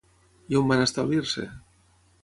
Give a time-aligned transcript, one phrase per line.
[0.53, 1.49] I on van establir-se?